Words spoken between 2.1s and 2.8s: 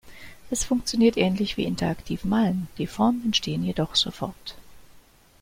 malen,